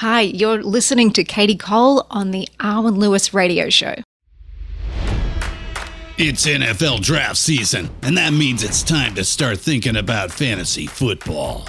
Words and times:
Hi, 0.00 0.22
you're 0.22 0.62
listening 0.62 1.12
to 1.12 1.24
Katie 1.24 1.58
Cole 1.58 2.06
on 2.08 2.30
the 2.30 2.48
Arwen 2.58 2.96
Lewis 2.96 3.34
Radio 3.34 3.68
Show. 3.68 3.96
It's 6.16 6.46
NFL 6.46 7.02
draft 7.02 7.36
season, 7.36 7.90
and 8.00 8.16
that 8.16 8.32
means 8.32 8.64
it's 8.64 8.82
time 8.82 9.14
to 9.16 9.24
start 9.24 9.58
thinking 9.58 9.96
about 9.96 10.32
fantasy 10.32 10.86
football. 10.86 11.68